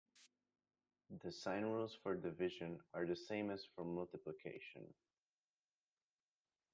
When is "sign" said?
1.31-1.61